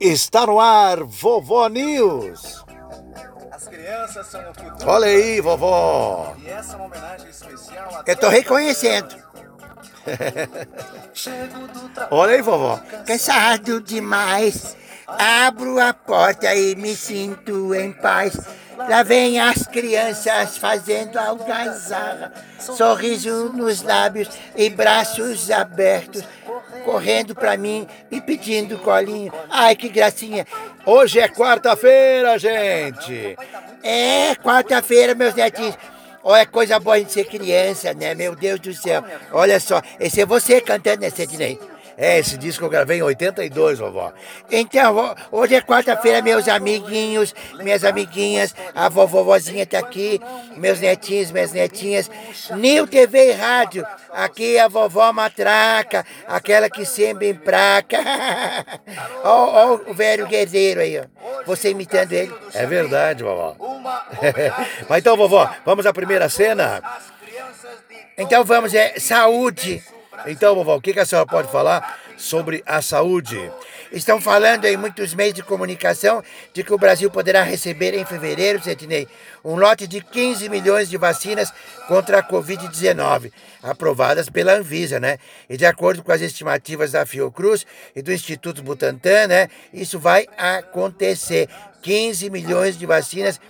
Está 0.00 0.46
no 0.46 0.58
ar, 0.58 1.04
Vovó 1.04 1.68
News. 1.68 2.64
As 3.52 3.68
crianças 3.68 4.26
são 4.28 4.40
o 4.40 4.54
futuro. 4.54 4.90
Olha 4.90 5.06
aí, 5.06 5.42
vovó. 5.42 6.34
E 6.42 6.48
essa 6.48 6.72
é 6.72 6.76
uma 6.76 6.86
homenagem 6.86 7.28
especial 7.28 7.90
a 7.94 8.02
Eu 8.06 8.16
tô 8.16 8.30
reconhecendo. 8.30 9.14
Olha 12.10 12.32
aí, 12.32 12.40
vovó. 12.40 12.80
Cansado 13.06 13.82
demais. 13.82 14.74
Abro 15.06 15.78
a 15.78 15.92
porta 15.92 16.54
e 16.54 16.74
me 16.76 16.96
sinto 16.96 17.74
em 17.74 17.92
paz. 17.92 18.38
Lá 18.78 19.02
vem 19.02 19.38
as 19.38 19.66
crianças 19.66 20.56
fazendo 20.56 21.18
algazarra. 21.18 22.32
Sorriso 22.58 23.52
nos 23.52 23.82
lábios 23.82 24.30
e 24.56 24.70
braços 24.70 25.50
abertos. 25.50 26.24
Correndo 26.84 27.34
pra 27.34 27.56
mim 27.56 27.86
e 28.10 28.20
pedindo 28.20 28.78
colinho. 28.78 29.32
Ai, 29.48 29.76
que 29.76 29.88
gracinha. 29.88 30.46
Hoje 30.84 31.20
é 31.20 31.28
quarta-feira, 31.28 32.38
gente. 32.38 33.36
É, 33.82 34.34
quarta-feira, 34.36 35.14
meus 35.14 35.34
netinhos. 35.34 35.76
Olha, 36.22 36.44
coisa 36.46 36.78
boa 36.78 36.96
a 36.96 36.98
gente 36.98 37.12
ser 37.12 37.24
criança, 37.24 37.94
né? 37.94 38.14
Meu 38.14 38.36
Deus 38.36 38.60
do 38.60 38.74
céu. 38.74 39.02
Olha 39.32 39.58
só, 39.58 39.80
esse 39.98 40.20
é 40.20 40.26
você 40.26 40.60
cantando, 40.60 41.00
né, 41.00 41.10
Sidney? 41.10 41.58
É, 42.00 42.18
esse 42.18 42.38
disco 42.38 42.64
eu 42.64 42.70
gravei 42.70 43.00
em 43.00 43.02
82, 43.02 43.78
vovó. 43.78 44.10
Então, 44.50 45.14
hoje 45.30 45.54
é 45.54 45.60
quarta-feira, 45.60 46.22
meus 46.22 46.48
amiguinhos, 46.48 47.34
minhas 47.62 47.84
amiguinhas, 47.84 48.54
a 48.74 48.88
vovovozinha 48.88 49.66
tá 49.66 49.80
aqui, 49.80 50.18
meus 50.56 50.80
netinhos, 50.80 51.30
minhas 51.30 51.52
netinhas, 51.52 52.10
Nil 52.56 52.86
TV 52.86 53.28
e 53.28 53.32
Rádio, 53.32 53.86
aqui 54.12 54.58
a 54.58 54.66
vovó 54.66 55.12
Matraca, 55.12 56.06
aquela 56.26 56.70
que 56.70 56.86
sempre 56.86 57.28
empraca. 57.28 57.98
Ó, 59.22 59.74
ó 59.74 59.80
o 59.90 59.92
velho 59.92 60.26
guerreiro 60.26 60.80
aí, 60.80 60.98
ó, 60.98 61.04
você 61.44 61.70
imitando 61.70 62.12
ele. 62.12 62.32
É 62.54 62.64
verdade, 62.64 63.22
vovó. 63.22 63.54
Mas 64.88 65.00
então, 65.00 65.18
vovó, 65.18 65.54
vamos 65.66 65.84
à 65.84 65.92
primeira 65.92 66.30
cena? 66.30 66.80
Então 68.16 68.42
vamos, 68.42 68.72
é 68.72 68.98
saúde. 68.98 69.82
Então, 70.26 70.54
vovó, 70.54 70.76
o 70.76 70.80
que 70.80 70.98
a 70.98 71.04
senhora 71.04 71.26
pode 71.26 71.50
falar 71.50 71.98
sobre 72.16 72.62
a 72.66 72.82
saúde? 72.82 73.50
Estão 73.92 74.20
falando 74.20 74.66
em 74.66 74.76
muitos 74.76 75.14
meios 75.14 75.34
de 75.34 75.42
comunicação 75.42 76.22
de 76.52 76.62
que 76.62 76.72
o 76.72 76.78
Brasil 76.78 77.10
poderá 77.10 77.42
receber 77.42 77.92
em 77.94 78.04
fevereiro, 78.04 78.62
Sentinei, 78.62 79.08
um 79.44 79.56
lote 79.56 79.86
de 79.86 80.00
15 80.00 80.48
milhões 80.48 80.88
de 80.88 80.96
vacinas 80.96 81.52
contra 81.88 82.18
a 82.18 82.22
Covid-19, 82.22 83.32
aprovadas 83.62 84.28
pela 84.28 84.54
Anvisa, 84.54 85.00
né? 85.00 85.18
E 85.48 85.56
de 85.56 85.66
acordo 85.66 86.04
com 86.04 86.12
as 86.12 86.20
estimativas 86.20 86.92
da 86.92 87.04
Fiocruz 87.04 87.66
e 87.96 88.00
do 88.00 88.12
Instituto 88.12 88.62
Butantan, 88.62 89.26
né? 89.26 89.48
Isso 89.72 89.98
vai 89.98 90.26
acontecer. 90.36 91.48
15 91.82 92.30
milhões 92.30 92.78
de 92.78 92.86
vacinas 92.86 93.40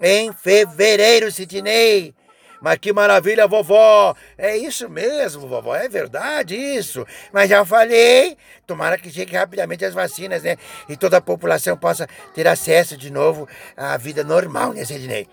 em 0.00 0.32
fevereiro, 0.32 1.32
Sidney. 1.32 2.14
Mas 2.60 2.78
que 2.78 2.92
maravilha, 2.92 3.46
vovó! 3.46 4.14
É 4.36 4.56
isso 4.56 4.88
mesmo, 4.88 5.46
vovó, 5.46 5.76
é 5.76 5.88
verdade 5.88 6.56
isso. 6.56 7.06
Mas 7.32 7.48
já 7.48 7.64
falei, 7.64 8.36
tomara 8.66 8.98
que 8.98 9.10
chegue 9.10 9.36
rapidamente 9.36 9.84
as 9.84 9.94
vacinas, 9.94 10.42
né? 10.42 10.56
E 10.88 10.96
toda 10.96 11.18
a 11.18 11.20
população 11.20 11.76
possa 11.76 12.08
ter 12.34 12.48
acesso 12.48 12.96
de 12.96 13.10
novo 13.10 13.48
à 13.76 13.96
vida 13.96 14.24
normal, 14.24 14.72
né, 14.72 14.84
Sidney? 14.84 15.28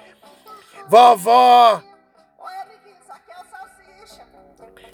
Vovó! 0.87 1.81
Oi, 2.37 2.53
amiguinho, 2.61 2.95
isso 3.01 3.11
aqui 3.11 3.31
é 3.31 3.41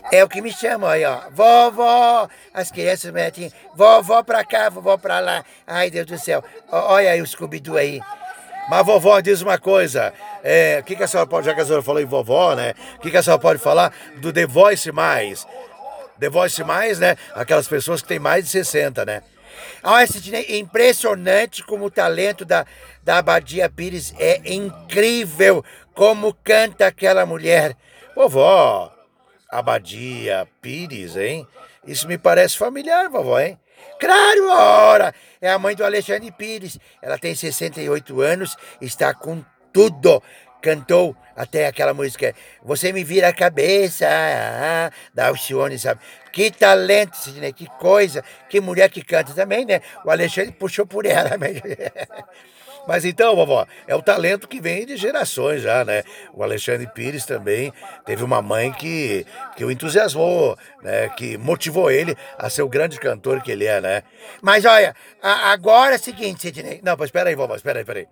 o. 0.07 0.15
É 0.15 0.23
o 0.23 0.29
que 0.29 0.41
me 0.41 0.51
chamam 0.51 0.89
aí, 0.89 1.03
ó. 1.03 1.29
Vovó! 1.31 2.29
As 2.53 2.71
crianças 2.71 3.11
metem 3.11 3.51
vovó 3.75 4.23
pra 4.23 4.45
cá, 4.45 4.69
vovó 4.69 4.97
pra 4.97 5.19
lá. 5.19 5.43
Ai, 5.67 5.89
Deus 5.89 6.05
do 6.05 6.17
céu. 6.17 6.43
Olha 6.69 7.11
aí 7.11 7.21
o 7.21 7.27
Scooby-Doo 7.27 7.77
aí. 7.77 8.01
Mas, 8.71 8.85
vovó, 8.85 9.19
diz 9.19 9.41
uma 9.41 9.57
coisa. 9.57 10.13
É, 10.41 10.77
o 10.79 10.85
que, 10.85 10.95
que 10.95 11.03
a 11.03 11.07
senhora 11.07 11.27
pode, 11.27 11.45
já 11.45 11.53
que 11.53 11.59
a 11.59 11.65
senhora 11.65 11.83
falou 11.83 12.01
em 12.01 12.05
vovó, 12.05 12.55
né? 12.55 12.73
O 12.95 12.99
que, 12.99 13.11
que 13.11 13.17
a 13.17 13.21
senhora 13.21 13.41
pode 13.41 13.59
falar 13.59 13.93
do 14.21 14.31
The 14.31 14.45
Voice 14.45 14.89
Mais? 14.93 15.45
The 16.17 16.29
Voice 16.29 16.63
Mais, 16.63 16.97
né? 16.97 17.17
Aquelas 17.35 17.67
pessoas 17.67 18.01
que 18.01 18.07
têm 18.07 18.17
mais 18.17 18.45
de 18.45 18.49
60, 18.49 19.03
né? 19.03 19.23
Olha, 19.83 20.07
Sidney, 20.07 20.57
impressionante 20.57 21.61
como 21.65 21.83
o 21.83 21.91
talento 21.91 22.45
da, 22.45 22.65
da 23.03 23.17
Abadia 23.17 23.69
Pires 23.69 24.13
é 24.17 24.39
incrível. 24.45 25.65
Como 25.93 26.33
canta 26.33 26.87
aquela 26.87 27.25
mulher. 27.25 27.75
Vovó, 28.15 28.89
Abadia 29.49 30.47
Pires, 30.61 31.17
hein? 31.17 31.45
Isso 31.85 32.07
me 32.07 32.17
parece 32.17 32.57
familiar, 32.57 33.09
vovó, 33.09 33.37
hein? 33.37 33.59
Claro, 33.99 34.49
ora! 34.49 35.13
É 35.39 35.49
a 35.49 35.59
mãe 35.59 35.75
do 35.75 35.83
Alexandre 35.83 36.31
Pires. 36.31 36.79
Ela 37.01 37.17
tem 37.17 37.33
68 37.33 38.21
anos, 38.21 38.55
está 38.79 39.13
com 39.13 39.43
tudo. 39.73 40.21
Cantou 40.61 41.15
até 41.35 41.65
aquela 41.65 41.93
música 41.93 42.35
Você 42.63 42.93
Me 42.93 43.03
Vira 43.03 43.29
a 43.29 43.33
Cabeça, 43.33 44.05
ah, 44.07 44.91
da 45.11 45.29
Alcione, 45.29 45.79
sabe? 45.79 46.01
Que 46.31 46.51
talento, 46.51 47.17
Sidney, 47.17 47.51
que 47.51 47.65
coisa. 47.79 48.23
Que 48.47 48.61
mulher 48.61 48.89
que 48.89 49.03
canta 49.03 49.33
também, 49.33 49.65
né? 49.65 49.81
O 50.05 50.11
Alexandre 50.11 50.51
puxou 50.51 50.85
por 50.85 51.05
ela. 51.05 51.35
Mas... 51.37 51.57
Mas 52.87 53.05
então, 53.05 53.35
vovó, 53.35 53.65
é 53.87 53.95
o 53.95 54.01
talento 54.01 54.47
que 54.47 54.59
vem 54.59 54.85
de 54.85 54.97
gerações 54.97 55.61
já, 55.61 55.85
né? 55.85 56.03
O 56.33 56.43
Alexandre 56.43 56.87
Pires 56.87 57.25
também 57.25 57.71
teve 58.05 58.23
uma 58.23 58.41
mãe 58.41 58.71
que, 58.71 59.25
que 59.55 59.63
o 59.63 59.71
entusiasmou, 59.71 60.57
né? 60.81 61.09
Que 61.09 61.37
motivou 61.37 61.91
ele 61.91 62.15
a 62.37 62.49
ser 62.49 62.63
o 62.63 62.69
grande 62.69 62.99
cantor 62.99 63.41
que 63.43 63.51
ele 63.51 63.65
é, 63.65 63.79
né? 63.79 64.03
Mas 64.41 64.65
olha, 64.65 64.95
a- 65.21 65.51
agora 65.51 65.95
é 65.95 65.97
o 65.97 66.01
seguinte, 66.01 66.41
Sidney. 66.41 66.81
Não, 66.83 66.95
mas 66.97 67.07
espera 67.07 67.29
aí, 67.29 67.35
vovó, 67.35 67.55
espera 67.55 67.79
aí, 67.79 67.83
espera 67.83 67.99
aí. 67.99 68.07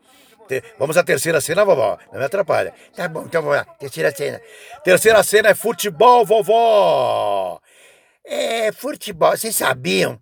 Vamos 0.80 0.98
à 0.98 1.04
terceira 1.04 1.40
cena, 1.42 1.64
vovó. 1.64 1.98
Não 2.12 2.20
me 2.20 2.26
atrapalha. 2.26 2.74
Tá 2.96 3.08
bom, 3.08 3.24
então 3.26 3.42
vamos 3.42 3.58
lá. 3.58 3.66
Terceira 3.66 4.12
cena. 4.16 4.42
Terceira 4.84 5.22
cena 5.22 5.50
é 5.50 5.54
futebol, 5.54 6.26
vovó. 6.26 7.60
É, 8.26 8.72
futebol. 8.72 9.32
Vocês 9.38 9.56
sabiam 9.56 10.20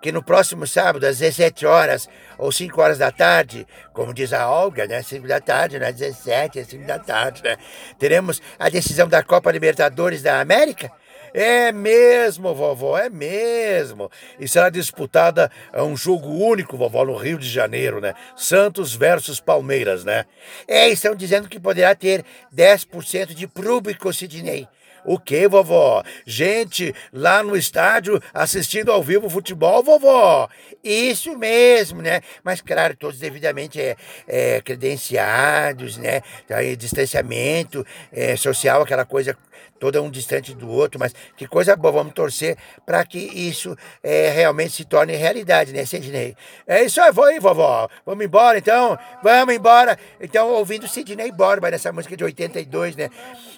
que 0.00 0.10
no 0.10 0.22
próximo 0.22 0.66
sábado, 0.66 1.04
às 1.06 1.18
17 1.18 1.66
horas 1.66 2.08
ou 2.38 2.50
5 2.50 2.80
horas 2.80 2.98
da 2.98 3.10
tarde, 3.10 3.66
como 3.92 4.14
diz 4.14 4.32
a 4.32 4.48
Olga, 4.48 4.86
né? 4.86 5.02
5 5.02 5.26
da 5.26 5.40
tarde, 5.40 5.78
não 5.78 5.86
é 5.86 5.92
17, 5.92 6.58
é 6.58 6.64
5 6.64 6.86
da 6.86 6.98
tarde, 6.98 7.42
né? 7.42 7.56
Teremos 7.98 8.40
a 8.58 8.68
decisão 8.68 9.08
da 9.08 9.22
Copa 9.22 9.52
Libertadores 9.52 10.22
da 10.22 10.40
América? 10.40 10.90
É 11.32 11.70
mesmo, 11.70 12.54
vovó, 12.54 12.98
é 12.98 13.08
mesmo. 13.08 14.10
E 14.38 14.48
será 14.48 14.68
disputada 14.68 15.50
é, 15.72 15.80
um 15.82 15.96
jogo 15.96 16.28
único, 16.28 16.76
vovó, 16.76 17.04
no 17.04 17.16
Rio 17.16 17.38
de 17.38 17.48
Janeiro, 17.48 18.00
né? 18.00 18.14
Santos 18.34 18.94
versus 18.94 19.38
Palmeiras, 19.40 20.04
né? 20.04 20.24
É, 20.66 20.88
estão 20.88 21.14
dizendo 21.14 21.48
que 21.48 21.60
poderá 21.60 21.94
ter 21.94 22.24
10% 22.54 23.34
de 23.34 23.46
público, 23.46 24.12
Sidney. 24.12 24.66
O 25.04 25.18
que, 25.18 25.48
vovó? 25.48 26.02
Gente 26.26 26.94
lá 27.12 27.42
no 27.42 27.56
estádio 27.56 28.20
assistindo 28.32 28.92
ao 28.92 29.02
vivo 29.02 29.28
futebol, 29.28 29.82
vovó? 29.82 30.48
Isso 30.82 31.36
mesmo, 31.36 32.02
né? 32.02 32.20
Mas 32.42 32.60
claro, 32.60 32.96
todos 32.96 33.18
devidamente 33.18 33.80
é, 33.80 33.96
é, 34.26 34.60
credenciados, 34.60 35.96
né? 35.96 36.22
Então, 36.44 36.56
aí, 36.56 36.76
distanciamento 36.76 37.84
é, 38.12 38.36
social, 38.36 38.82
aquela 38.82 39.04
coisa 39.04 39.36
toda 39.80 40.02
um 40.02 40.10
distante 40.10 40.54
do 40.54 40.68
outro, 40.68 41.00
mas 41.00 41.14
que 41.36 41.48
coisa 41.48 41.74
boa, 41.74 41.90
vamos 41.90 42.12
torcer 42.12 42.56
para 42.84 43.02
que 43.04 43.18
isso 43.18 43.74
é, 44.02 44.28
realmente 44.28 44.74
se 44.74 44.84
torne 44.84 45.16
realidade, 45.16 45.72
né, 45.72 45.86
Sidney? 45.86 46.36
É 46.66 46.84
isso 46.84 47.00
aí, 47.00 47.10
vou 47.10 47.24
aí, 47.24 47.40
vovó. 47.40 47.88
Vamos 48.04 48.24
embora 48.24 48.58
então? 48.58 48.98
Vamos 49.22 49.54
embora. 49.54 49.98
Então, 50.20 50.48
ouvindo 50.50 50.86
Sidney 50.86 51.32
Borba 51.32 51.70
nessa 51.70 51.90
música 51.90 52.14
de 52.14 52.22
82, 52.22 52.94
né? 52.94 53.08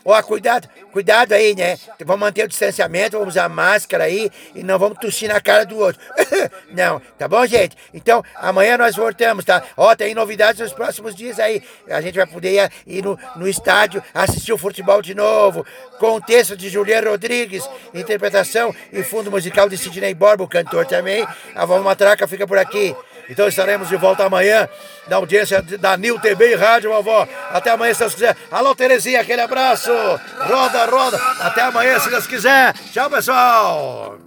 Ó, 0.05 0.23
cuidado, 0.23 0.69
cuidado 0.93 1.32
aí, 1.35 1.55
né? 1.55 1.79
Vamos 2.05 2.21
manter 2.21 2.45
o 2.45 2.49
distanciamento, 2.49 3.19
vamos 3.19 3.35
usar 3.35 3.49
máscara 3.49 4.05
aí 4.05 4.31
e 4.55 4.63
não 4.63 4.79
vamos 4.79 4.99
tossir 4.99 5.29
na 5.29 5.41
cara 5.41 5.65
do 5.65 5.79
outro. 5.79 6.01
não, 6.73 7.01
tá 7.19 7.29
bom, 7.29 7.45
gente? 7.47 7.77
Então, 7.93 8.23
amanhã 8.37 8.77
nós 8.77 8.97
voltamos, 8.97 9.45
tá? 9.45 9.63
Ó, 9.77 9.95
tem 9.95 10.15
novidades 10.15 10.61
nos 10.61 10.73
próximos 10.73 11.15
dias 11.15 11.39
aí. 11.39 11.63
A 11.89 12.01
gente 12.01 12.17
vai 12.17 12.27
poder 12.27 12.71
ir, 12.87 13.03
no, 13.03 13.19
no 13.37 13.49
estádio 13.49 14.03
assistir 14.15 14.53
o 14.53 14.59
futebol 14.59 15.03
de 15.03 15.15
novo, 15.15 15.65
com 15.99 16.17
o 16.17 16.21
texto 16.21 16.57
de 16.57 16.69
Juliano 16.69 17.11
Rodrigues, 17.11 17.69
interpretação 17.95 18.75
e 18.93 19.03
fundo 19.03 19.31
musical 19.31 19.69
de 19.69 19.77
Sidney 19.77 20.15
Borba, 20.15 20.45
o 20.45 20.49
cantor 20.49 20.87
também. 20.87 21.27
A 21.55 21.65
Vovó 21.65 21.83
Matraca 21.83 22.27
fica 22.27 22.47
por 22.47 22.59
aqui. 22.59 22.95
Então 23.29 23.49
estaremos 23.49 23.89
de 23.89 23.97
volta 23.97 24.25
amanhã 24.25 24.69
na 25.09 25.17
audiência 25.17 25.63
da 25.63 25.97
Nil 25.97 26.19
TV 26.19 26.53
e 26.53 26.55
Rádio, 26.55 26.91
vovó. 26.91 27.27
Até 27.51 27.71
amanhã, 27.71 27.93
se 27.95 28.01
Deus 28.01 28.15
quiser. 28.15 28.37
Alô, 28.51 28.75
Terezinha, 28.75 29.21
aquele 29.21 29.41
abraço. 29.41 29.91
Roda, 30.39 30.85
roda. 30.87 31.17
Até 31.41 31.63
amanhã, 31.63 31.99
se 31.99 32.11
Deus 32.11 32.27
quiser. 32.27 32.73
Tchau, 32.93 33.11
pessoal. 33.11 34.19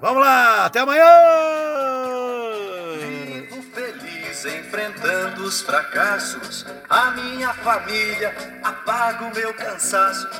Vamos 0.00 0.22
lá, 0.22 0.64
até 0.64 0.80
amanhã. 0.80 1.04
Vivo 2.98 3.62
feliz 3.74 4.44
enfrentando 4.46 5.44
os 5.44 5.60
fracassos. 5.60 6.64
A 6.88 7.10
minha 7.10 7.52
família 7.52 8.34
apaga 8.62 9.26
o 9.26 9.34
meu 9.34 9.52
cansaço. 9.52 10.26